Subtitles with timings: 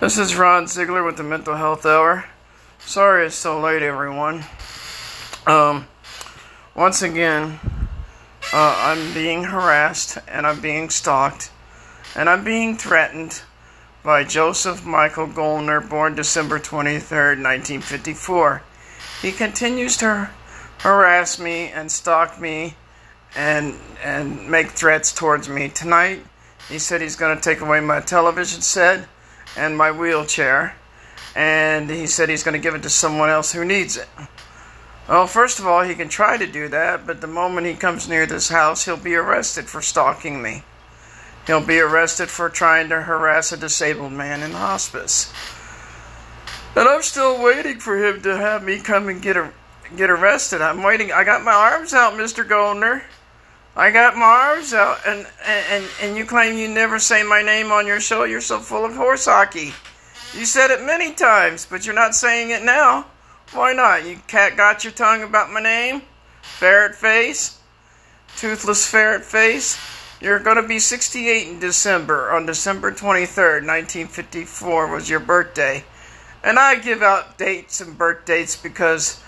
[0.00, 2.24] This is Ron Ziegler with the Mental Health Hour.
[2.78, 4.46] Sorry it's so late, everyone.
[5.46, 5.88] Um,
[6.74, 7.60] once again,
[8.50, 11.50] uh, I'm being harassed and I'm being stalked
[12.16, 13.42] and I'm being threatened
[14.02, 18.62] by Joseph Michael Goldner, born December 23rd, 1954.
[19.20, 20.30] He continues to
[20.78, 22.74] harass me and stalk me
[23.36, 25.68] and and make threats towards me.
[25.68, 26.24] Tonight,
[26.70, 29.06] he said he's going to take away my television set
[29.56, 30.76] and my wheelchair,
[31.34, 34.08] and he said he's going to give it to someone else who needs it.
[35.08, 38.08] Well, first of all, he can try to do that, but the moment he comes
[38.08, 40.62] near this house, he'll be arrested for stalking me.
[41.46, 45.32] He'll be arrested for trying to harass a disabled man in hospice.
[46.76, 49.52] And I'm still waiting for him to have me come and get a,
[49.96, 50.62] get arrested.
[50.62, 51.10] I'm waiting.
[51.10, 52.48] I got my arms out, Mr.
[52.48, 53.02] Goldner.
[53.76, 57.70] I got my arms out, and, and, and you claim you never say my name
[57.70, 58.24] on your show.
[58.24, 59.72] You're so full of horse hockey.
[60.36, 63.06] You said it many times, but you're not saying it now.
[63.52, 64.06] Why not?
[64.06, 66.02] You cat got your tongue about my name?
[66.42, 67.58] Ferret face?
[68.36, 69.78] Toothless ferret face?
[70.20, 72.30] You're going to be 68 in December.
[72.30, 75.84] On December 23rd, 1954 was your birthday.
[76.44, 79.22] And I give out dates and birth dates because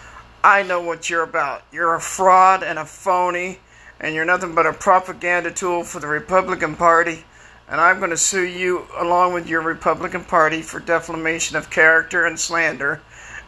[0.44, 1.62] I know what you're about.
[1.72, 3.58] You're a fraud and a phony
[4.02, 7.24] and you're nothing but a propaganda tool for the Republican Party.
[7.68, 12.26] And I'm going to sue you along with your Republican Party for defamation of character
[12.26, 13.00] and slander.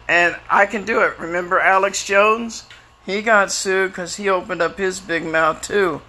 [0.09, 1.19] And I can do it.
[1.19, 2.65] Remember Alex Jones?
[3.05, 6.01] He got sued because he opened up his big mouth too.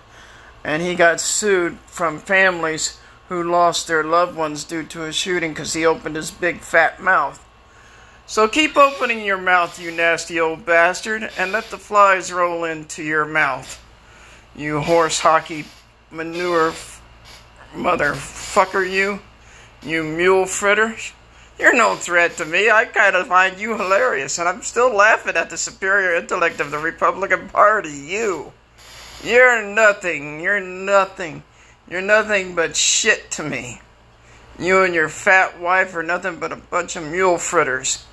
[0.64, 5.52] And he got sued from families who lost their loved ones due to a shooting
[5.52, 7.42] because he opened his big fat mouth.
[8.28, 13.04] So keep opening your mouth, you nasty old bastard, and let the flies roll into
[13.04, 13.82] your mouth
[14.56, 15.66] you horse hockey
[16.12, 17.02] manure f-
[17.74, 19.20] motherfucker, you.
[19.84, 20.96] You mule fritter.
[21.60, 22.70] You're no threat to me.
[22.70, 26.72] I kind of find you hilarious, and I'm still laughing at the superior intellect of
[26.72, 27.92] the Republican Party.
[27.92, 28.52] You.
[29.24, 30.42] You're nothing.
[30.42, 31.44] You're nothing.
[31.90, 33.82] You're nothing but shit to me.
[34.58, 38.06] You and your fat wife are nothing but a bunch of mule fritters.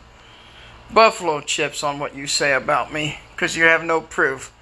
[0.92, 4.52] Buffalo chips on what you say about me, because you have no proof.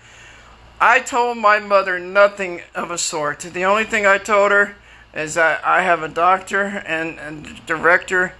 [0.82, 3.40] I told my mother nothing of a sort.
[3.40, 4.76] The only thing I told her
[5.12, 8.32] is that I have a doctor and, and director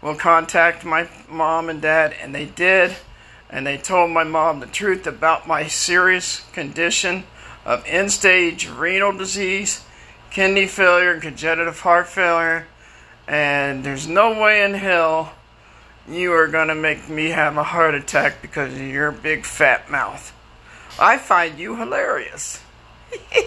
[0.00, 2.94] will contact my mom and dad, and they did.
[3.50, 7.24] And they told my mom the truth about my serious condition
[7.64, 9.84] of end stage renal disease,
[10.30, 12.68] kidney failure, and congenital heart failure.
[13.26, 15.32] And there's no way in hell
[16.08, 19.90] you are going to make me have a heart attack because of your big fat
[19.90, 20.32] mouth.
[20.98, 22.60] I find you hilarious.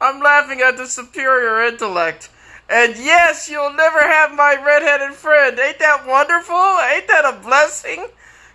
[0.00, 2.28] I'm laughing at the superior intellect.
[2.68, 5.58] And yes, you'll never have my redheaded friend.
[5.58, 6.54] Ain't that wonderful?
[6.56, 8.08] Ain't that a blessing?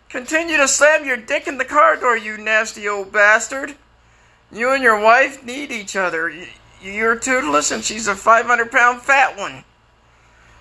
[0.09, 3.75] Continue to slam your dick in the car door, you nasty old bastard.
[4.51, 6.31] You and your wife need each other.
[6.81, 9.63] You're toothless and she's a 500 pound fat one.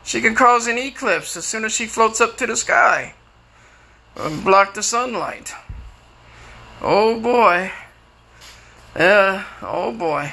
[0.04, 3.14] She can cause an eclipse as soon as she floats up to the sky
[4.14, 5.52] block the sunlight.
[6.80, 7.70] Oh boy.
[8.96, 10.32] Yeah, oh boy.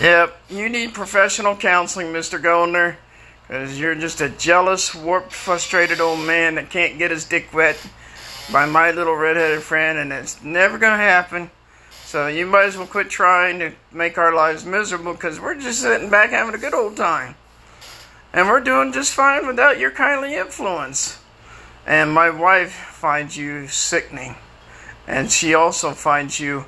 [0.00, 2.42] Yep, you need professional counseling, Mr.
[2.42, 2.98] Goldner,
[3.46, 7.78] because you're just a jealous, warped, frustrated old man that can't get his dick wet
[8.52, 11.50] by my little redheaded friend, and it's never going to happen.
[12.04, 15.80] So you might as well quit trying to make our lives miserable because we're just
[15.80, 17.36] sitting back having a good old time.
[18.32, 21.20] And we're doing just fine without your kindly influence.
[21.86, 24.36] And my wife finds you sickening.
[25.06, 26.64] And she also finds you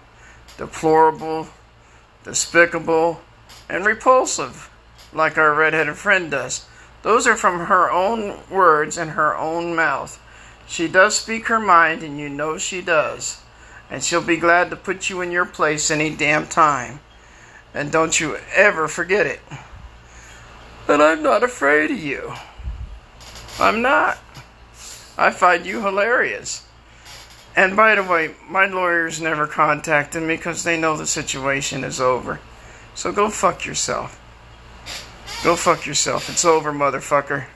[0.59, 1.49] deplorable,
[2.25, 3.21] despicable,
[3.69, 4.71] and repulsive,
[5.13, 6.67] like our redheaded friend does.
[7.03, 10.21] Those are from her own words and her own mouth.
[10.67, 13.41] She does speak her mind, and you know she does.
[13.89, 17.01] And she'll be glad to put you in your place any damn time.
[17.73, 19.41] And don't you ever forget it.
[20.89, 22.33] And I'm not afraid of you.
[23.61, 24.19] I'm not.
[25.19, 26.67] I find you hilarious.
[27.57, 32.01] And by the way, my lawyers never contacted me because they know the situation is
[32.01, 32.41] over.
[32.95, 34.21] So go fuck yourself.
[35.43, 36.29] Go fuck yourself.
[36.29, 37.47] It's over, motherfucker.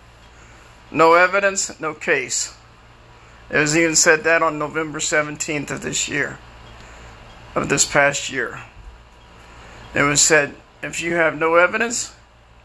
[0.91, 2.55] No evidence, no case.
[3.51, 6.39] It was even said that on November 17th of this year,
[7.55, 8.61] of this past year.
[9.95, 12.15] It was said, if you have no evidence,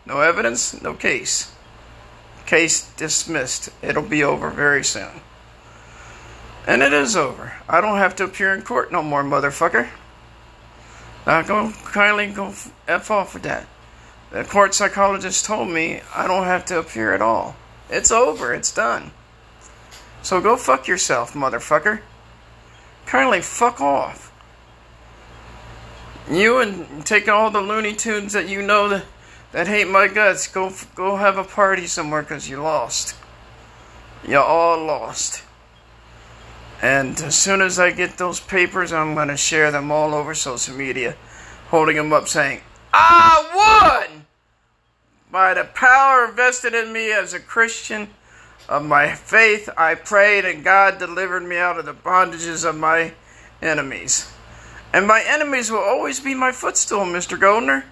[0.06, 1.52] no evidence, no case.
[2.46, 3.70] Case dismissed.
[3.82, 5.22] It'll be over very soon.
[6.68, 7.54] And it is over.
[7.68, 9.88] I don't have to appear in court no more, motherfucker.
[11.26, 12.54] Now go kindly go
[12.88, 13.68] f off with that.
[14.32, 17.56] The court psychologist told me I don't have to appear at all.
[17.90, 18.54] It's over.
[18.54, 19.12] It's done.
[20.22, 22.02] So go fuck yourself, motherfucker.
[23.06, 24.32] Kindly fuck off.
[26.30, 29.06] You and take all the Looney Tunes that you know that,
[29.56, 30.48] that hate my guts.
[30.48, 33.16] Go go have a party somewhere because you lost.
[34.28, 35.44] You all lost.
[36.82, 40.36] And as soon as I get those papers, I'm going to share them all over
[40.36, 41.16] social media,
[41.70, 42.60] holding them up saying,
[42.94, 44.26] I won!
[45.32, 48.10] By the power vested in me as a Christian
[48.68, 53.14] of my faith, I prayed, and God delivered me out of the bondages of my
[53.62, 54.30] enemies.
[54.92, 57.40] And my enemies will always be my footstool, Mr.
[57.40, 57.86] Goldner.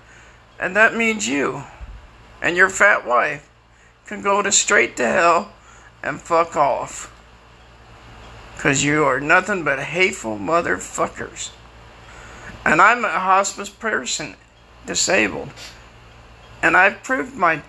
[0.63, 1.65] And that means you
[2.41, 3.49] and your fat wife
[4.05, 5.51] can go to straight to hell
[6.01, 7.13] and fuck off.
[8.55, 11.49] Because you are nothing but hateful motherfuckers.
[12.63, 14.37] And I'm a hospice person,
[14.85, 15.49] disabled.
[16.61, 17.61] And I've proved my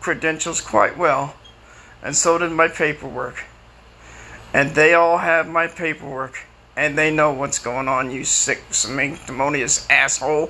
[0.00, 1.34] credentials quite well.
[2.02, 3.44] And so did my paperwork.
[4.54, 6.46] And they all have my paperwork.
[6.74, 10.48] And they know what's going on, you sick, sanctimonious asshole.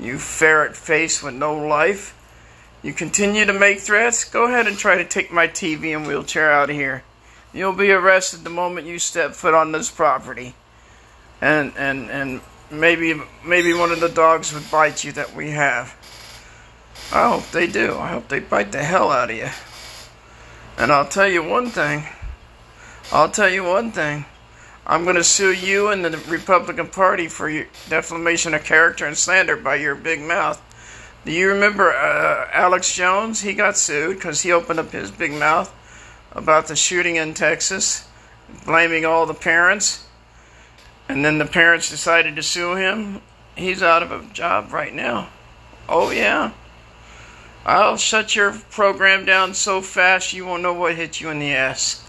[0.00, 2.14] You ferret face with no life.
[2.82, 4.24] You continue to make threats?
[4.24, 7.02] Go ahead and try to take my TV and wheelchair out of here.
[7.52, 10.54] You'll be arrested the moment you step foot on this property.
[11.40, 12.40] And and and
[12.70, 15.96] maybe maybe one of the dogs would bite you that we have.
[17.12, 17.96] I hope they do.
[17.98, 19.48] I hope they bite the hell out of you.
[20.76, 22.04] And I'll tell you one thing.
[23.10, 24.26] I'll tell you one thing.
[24.88, 29.16] I'm going to sue you and the Republican Party for your defamation of character and
[29.16, 30.62] slander by your big mouth.
[31.26, 33.42] Do you remember uh, Alex Jones?
[33.42, 35.74] He got sued because he opened up his big mouth
[36.32, 38.08] about the shooting in Texas,
[38.64, 40.06] blaming all the parents.
[41.06, 43.20] And then the parents decided to sue him.
[43.56, 45.28] He's out of a job right now.
[45.86, 46.52] Oh, yeah.
[47.66, 51.52] I'll shut your program down so fast you won't know what hit you in the
[51.52, 52.07] ass.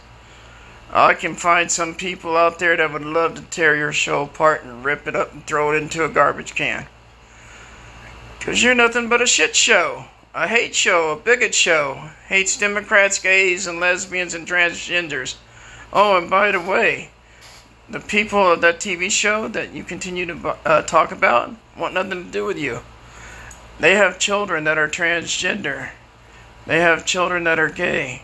[0.91, 4.63] I can find some people out there that would love to tear your show apart
[4.63, 6.87] and rip it up and throw it into a garbage can.
[8.39, 13.19] Because you're nothing but a shit show a hate show, a bigot show, hates Democrats,
[13.19, 15.35] gays, and lesbians and transgenders.
[15.91, 17.09] Oh, and by the way,
[17.89, 22.25] the people of that TV show that you continue to uh, talk about want nothing
[22.25, 22.79] to do with you.
[23.79, 25.89] They have children that are transgender.
[26.67, 28.23] They have children that are gay.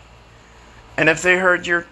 [0.96, 1.86] And if they heard your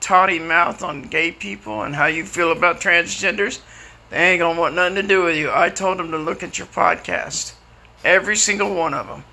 [0.00, 3.60] toddy mouth on gay people and how you feel about transgenders,
[4.10, 5.50] they ain't gonna want nothing to do with you.
[5.52, 7.54] I told them to look at your podcast.
[8.04, 9.24] Every single one of them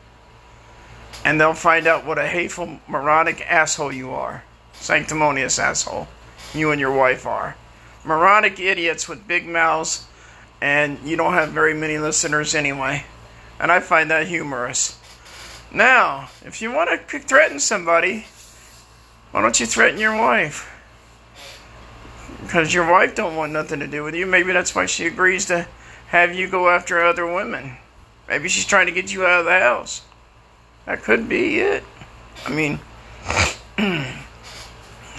[1.28, 4.44] and they'll find out what a hateful, moronic asshole you are.
[4.74, 6.08] Sanctimonious asshole.
[6.54, 7.58] You and your wife are.
[8.06, 10.06] Moronic idiots with big mouths,
[10.62, 13.04] and you don't have very many listeners anyway.
[13.60, 14.98] And I find that humorous.
[15.70, 18.28] Now, if you want to threaten somebody,
[19.32, 20.74] why don't you threaten your wife?
[22.42, 24.26] Because your wife don't want nothing to do with you.
[24.26, 25.68] Maybe that's why she agrees to
[26.08, 27.78] have you go after other women.
[28.28, 30.02] Maybe she's trying to get you out of the house.
[30.86, 31.84] That could be it.
[32.46, 32.80] I mean,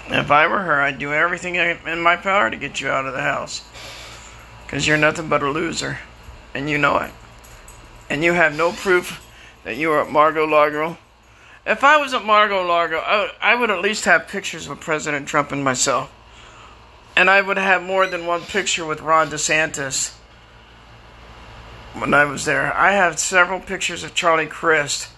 [0.09, 3.13] if I were her, I'd do everything in my power to get you out of
[3.13, 3.69] the house.
[4.65, 5.99] Because you're nothing but a loser.
[6.55, 7.11] And you know it.
[8.09, 9.25] And you have no proof
[9.65, 10.97] that you are at Margo Largo.
[11.69, 14.81] If I was at Margo Largo, I would, I would at least have pictures with
[14.81, 16.11] President Trump and myself.
[17.15, 20.15] And I would have more than one picture with Ron DeSantis
[21.93, 22.75] when I was there.
[22.75, 25.11] I have several pictures of Charlie Crist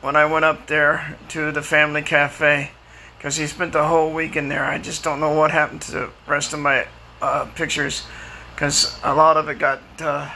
[0.00, 2.70] when I went up there to the family cafe
[3.18, 4.64] because he spent the whole week in there.
[4.64, 6.86] I just don't know what happened to the rest of my
[7.20, 8.06] uh, pictures
[8.54, 10.30] because a lot of it got uh,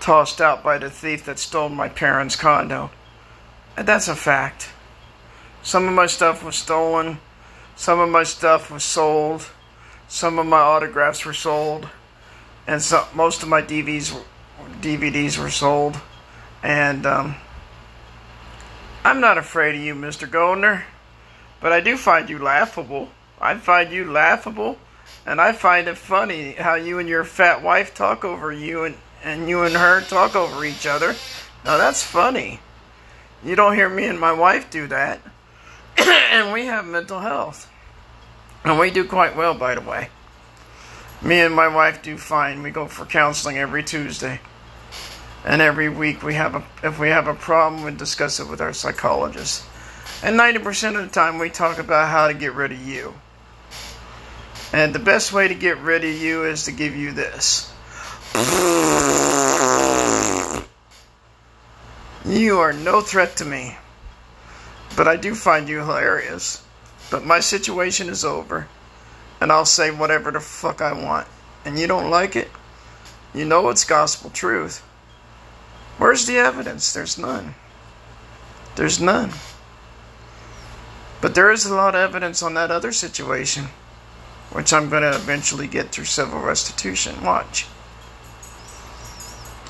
[0.00, 2.90] tossed out by the thief that stole my parents' condo.
[3.76, 4.71] And that's a fact.
[5.62, 7.18] Some of my stuff was stolen,
[7.76, 9.48] some of my stuff was sold,
[10.08, 11.88] some of my autographs were sold,
[12.66, 14.20] and so, most of my DVDs,
[14.80, 16.00] DVDs were sold.
[16.62, 17.36] And um,
[19.04, 20.30] I'm not afraid of you, Mr.
[20.30, 20.84] Goldner,
[21.60, 23.10] but I do find you laughable.
[23.40, 24.78] I find you laughable,
[25.26, 28.96] and I find it funny how you and your fat wife talk over you and,
[29.24, 31.16] and you and her talk over each other.
[31.64, 32.60] Now that's funny.
[33.44, 35.20] You don't hear me and my wife do that.
[35.96, 37.70] and we have mental health.
[38.64, 40.08] And we do quite well, by the way.
[41.20, 42.62] Me and my wife do fine.
[42.62, 44.40] We go for counseling every Tuesday
[45.44, 48.60] and every week we have a if we have a problem we discuss it with
[48.60, 49.64] our psychologist
[50.22, 53.12] and 90% of the time we talk about how to get rid of you
[54.72, 57.72] and the best way to get rid of you is to give you this
[62.24, 63.76] You are no threat to me.
[64.96, 66.64] But I do find you hilarious.
[67.10, 68.68] But my situation is over.
[69.40, 71.26] And I'll say whatever the fuck I want.
[71.64, 72.50] And you don't like it?
[73.34, 74.80] You know it's gospel truth.
[75.98, 76.92] Where's the evidence?
[76.92, 77.54] There's none.
[78.76, 79.30] There's none.
[81.20, 83.66] But there is a lot of evidence on that other situation,
[84.50, 87.22] which I'm going to eventually get through civil restitution.
[87.22, 87.66] Watch.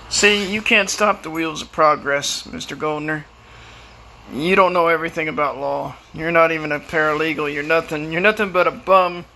[0.08, 2.78] See, you can't stop the wheels of progress, Mr.
[2.78, 3.26] Goldner.
[4.32, 5.94] You don't know everything about law.
[6.14, 7.52] You're not even a paralegal.
[7.52, 8.10] You're nothing.
[8.10, 9.26] You're nothing but a bum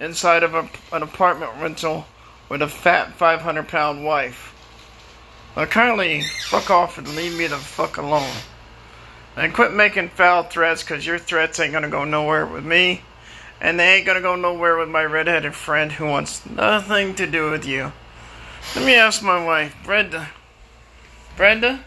[0.00, 2.06] inside of a, an apartment rental
[2.48, 4.54] with a fat 500 pound wife.
[5.54, 8.34] Now, kindly fuck off and leave me the fuck alone.
[9.36, 13.02] And quit making foul threats because your threats ain't gonna go nowhere with me.
[13.60, 17.50] And they ain't gonna go nowhere with my redheaded friend who wants nothing to do
[17.50, 17.92] with you.
[18.74, 20.30] Let me ask my wife, Brenda.
[21.36, 21.84] Brenda,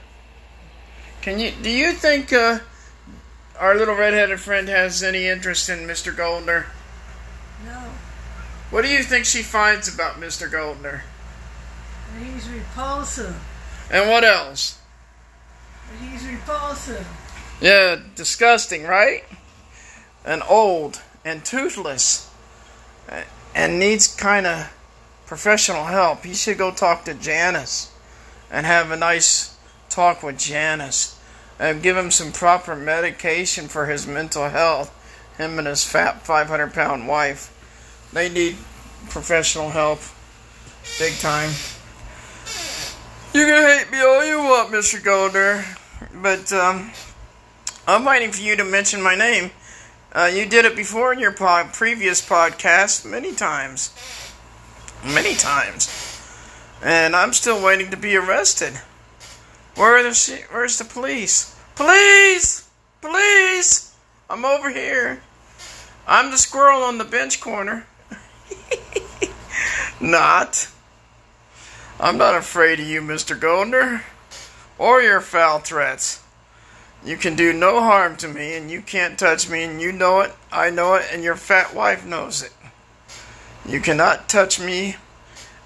[1.22, 2.60] can you do you think uh,
[3.60, 6.16] our little redheaded friend has any interest in Mr.
[6.16, 6.68] Goldner?
[7.66, 7.92] No.
[8.70, 10.50] What do you think she finds about Mr.
[10.50, 11.04] Goldner?
[12.20, 13.36] He's repulsive.
[13.92, 14.80] And what else?
[16.00, 17.08] He's repulsive.
[17.60, 19.24] Yeah, disgusting, right?
[20.24, 22.30] And old and toothless
[23.56, 24.74] and needs kind of
[25.26, 26.24] professional help.
[26.24, 27.92] He should go talk to Janice
[28.52, 29.58] and have a nice
[29.90, 31.20] talk with Janice
[31.60, 34.96] and give him some proper medication for his mental health.
[35.38, 37.56] Him and his fat 500 pound wife.
[38.14, 38.58] They need
[39.10, 40.00] professional help.
[40.98, 41.52] Big time.
[43.34, 45.04] You can hate me all you want, Mr.
[45.04, 45.66] Goldner.
[46.14, 46.92] But, um,
[47.88, 49.52] I'm waiting for you to mention my name.
[50.12, 53.94] Uh, you did it before in your previous podcast many times.
[55.04, 55.88] Many times.
[56.84, 58.80] And I'm still waiting to be arrested.
[59.80, 61.56] Where the where's the police?
[61.76, 62.70] Police!
[63.00, 63.96] Police!
[64.30, 65.22] I'm over here.
[66.06, 67.88] I'm the squirrel on the bench corner.
[70.02, 70.68] not.
[71.98, 73.40] I'm not afraid of you, Mr.
[73.40, 74.04] Goldner,
[74.78, 76.22] or your foul threats.
[77.06, 80.20] You can do no harm to me, and you can't touch me, and you know
[80.20, 82.52] it, I know it, and your fat wife knows it.
[83.66, 84.98] You cannot touch me,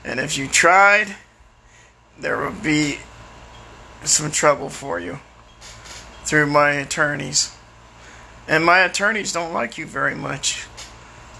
[0.05, 1.15] and if you tried,
[2.19, 2.99] there would be
[4.03, 5.19] some trouble for you
[6.23, 7.55] through my attorneys.
[8.47, 10.65] And my attorneys don't like you very much.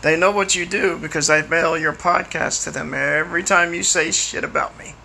[0.02, 3.84] They know what you do because I mail your podcast to them every time you
[3.84, 4.96] say shit about me.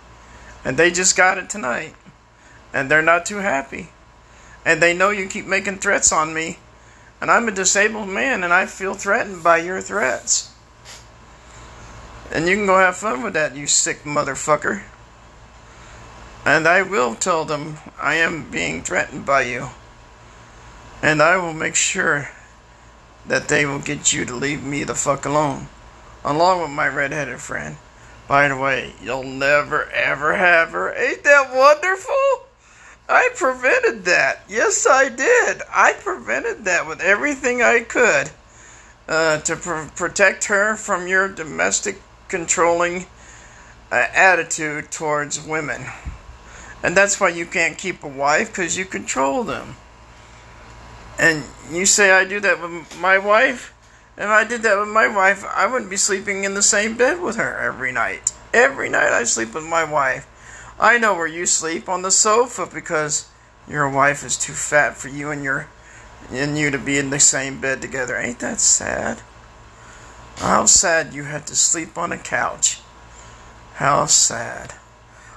[0.65, 1.95] And they just got it tonight.
[2.73, 3.89] And they're not too happy.
[4.65, 6.59] And they know you keep making threats on me.
[7.21, 10.53] And I'm a disabled man and I feel threatened by your threats.
[12.31, 14.83] And you can go have fun with that, you sick motherfucker.
[16.45, 19.69] And I will tell them I am being threatened by you.
[21.01, 22.29] And I will make sure
[23.25, 25.67] that they will get you to leave me the fuck alone.
[26.23, 27.77] Along with my redheaded friend.
[28.27, 30.93] By the way, you'll never ever have her.
[30.93, 32.47] Ain't that wonderful?
[33.07, 34.43] I prevented that.
[34.47, 35.63] Yes, I did.
[35.73, 38.29] I prevented that with everything I could
[39.07, 43.07] uh, to pr- protect her from your domestic controlling
[43.91, 45.85] uh, attitude towards women.
[46.81, 49.75] And that's why you can't keep a wife because you control them.
[51.19, 53.73] And you say I do that with my wife?
[54.17, 57.21] If I did that with my wife, I wouldn't be sleeping in the same bed
[57.21, 58.33] with her every night.
[58.53, 60.27] Every night I sleep with my wife.
[60.79, 63.29] I know where you sleep on the sofa because
[63.67, 65.67] your wife is too fat for you and your
[66.31, 68.17] and you to be in the same bed together.
[68.17, 69.21] Ain't that sad?
[70.37, 72.79] How sad you had to sleep on a couch.
[73.75, 74.73] How sad.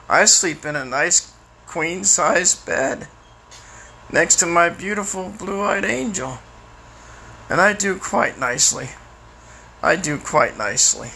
[0.09, 1.32] I sleep in a nice
[1.73, 3.09] queen size bed
[4.13, 6.37] next to my beautiful blue eyed angel.
[7.49, 8.91] And I do quite nicely.
[9.83, 11.09] I do quite nicely.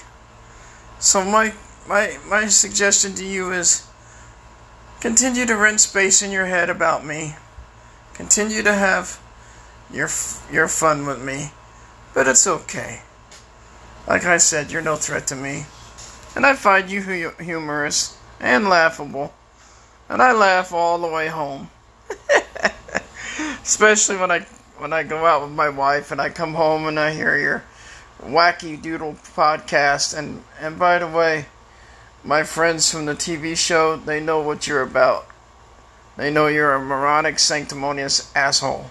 [0.98, 1.52] So my
[1.86, 3.86] my my suggestion to you is
[5.00, 7.36] continue to rent space in your head about me.
[8.14, 9.20] Continue to have
[9.92, 10.08] your
[10.50, 11.50] your fun with me.
[12.14, 13.02] But it's okay.
[14.08, 15.66] Like I said, you're no threat to me.
[16.34, 19.34] And I find you humorous and laughable.
[20.08, 21.70] And I laugh all the way home.
[23.62, 24.40] Especially when I
[24.78, 27.64] when I go out with my wife and I come home and I hear your
[28.20, 31.46] wacky doodle podcast and and by the way,
[32.22, 35.26] my friends from the TV show, they know what you're about.
[36.16, 38.90] They know you're a moronic, sanctimonious asshole.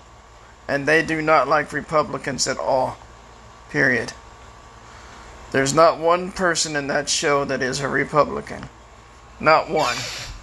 [0.68, 2.98] And they do not like Republicans at all.
[3.70, 4.14] Period.
[5.52, 8.70] There's not one person in that show that is a Republican.
[9.40, 9.96] Not one.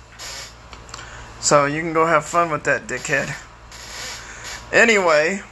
[1.43, 3.35] So you can go have fun with that dickhead.
[4.73, 5.43] Anyway,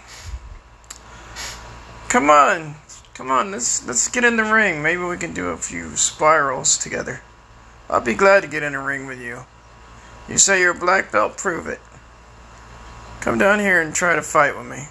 [2.08, 2.76] come on,
[3.12, 4.82] come on, let's let's get in the ring.
[4.82, 7.22] Maybe we can do a few spirals together.
[7.90, 9.46] I'll be glad to get in a ring with you.
[10.28, 11.80] You say you're a black belt, prove it.
[13.20, 14.84] Come down here and try to fight with me.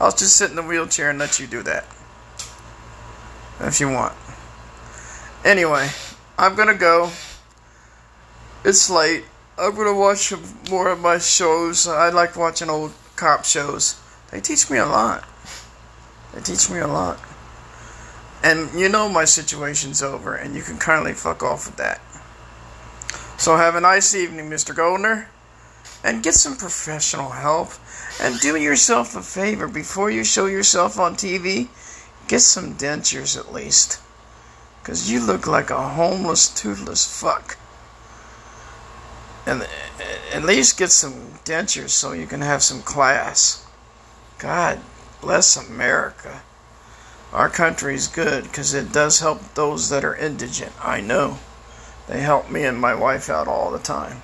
[0.00, 1.84] I'll just sit in the wheelchair and let you do that.
[3.60, 4.14] If you want.
[5.44, 5.88] Anyway,
[6.36, 7.12] I'm gonna go.
[8.64, 9.22] It's late.
[9.60, 10.32] I'm gonna watch
[10.70, 11.86] more of my shows.
[11.86, 14.00] I like watching old cop shows.
[14.30, 15.24] They teach me a lot.
[16.34, 17.20] They teach me a lot.
[18.42, 22.00] And you know my situation's over, and you can kindly fuck off with that.
[23.38, 24.74] So have a nice evening, Mr.
[24.74, 25.28] Goldner
[26.02, 27.70] and get some professional help
[28.20, 31.68] and do yourself a favor before you show yourself on TV.
[32.28, 34.00] Get some dentures at least.
[34.80, 37.58] Because you look like a homeless, toothless fuck.
[39.46, 39.66] And
[40.32, 43.66] at least get some dentures so you can have some class.
[44.38, 44.80] God
[45.20, 46.42] bless America.
[47.32, 50.72] Our country is good because it does help those that are indigent.
[50.82, 51.38] I know.
[52.08, 54.22] They help me and my wife out all the time.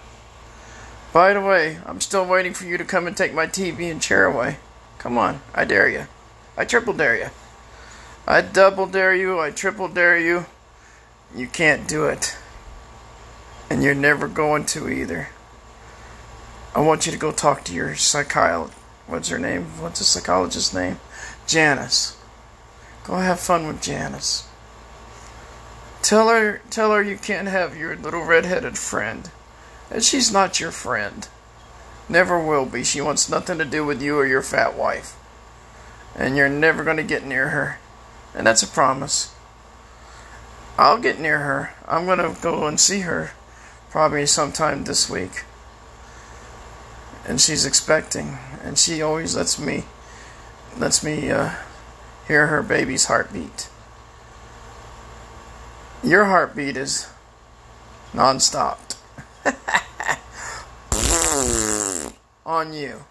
[1.12, 4.02] By the way, I'm still waiting for you to come and take my TV and
[4.02, 4.56] chair away.
[4.98, 6.08] Come on, I dare you.
[6.56, 7.28] I triple dare you.
[8.26, 10.46] I double dare you, I triple dare you.
[11.34, 12.36] You can't do it.
[13.68, 15.28] And you're never going to either.
[16.74, 18.78] I want you to go talk to your psychiatrist.
[19.06, 19.64] What's her name?
[19.80, 20.98] What's the psychologist's name?
[21.46, 22.16] Janice.
[23.04, 24.48] Go have fun with Janice.
[26.02, 29.30] Tell her tell her you can't have your little red-headed friend.
[29.90, 31.28] And she's not your friend.
[32.08, 32.84] Never will be.
[32.84, 35.16] She wants nothing to do with you or your fat wife.
[36.14, 37.78] And you're never going to get near her.
[38.34, 39.34] And that's a promise.
[40.76, 41.74] I'll get near her.
[41.88, 43.32] I'm going to go and see her
[43.96, 45.44] probably sometime this week.
[47.26, 48.36] And she's expecting.
[48.62, 49.84] And she always lets me
[50.76, 51.52] lets me uh,
[52.28, 53.70] hear her baby's heartbeat.
[56.04, 57.08] Your heartbeat is
[58.12, 58.96] non-stopped.
[62.44, 63.02] on you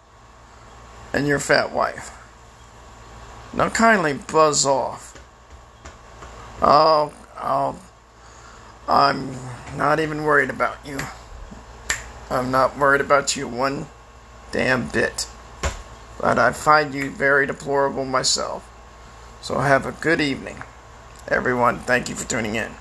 [1.12, 2.12] and your fat wife.
[3.56, 5.18] Now kindly buzz off.
[6.62, 7.80] Oh, oh,
[8.88, 9.32] I'm
[9.78, 11.00] not even worried about you.
[12.30, 13.88] I'm not worried about you one
[14.52, 15.28] damn bit.
[16.20, 18.70] But I find you very deplorable myself.
[19.42, 20.64] So have a good evening.
[21.28, 22.72] Everyone, thank you for tuning in.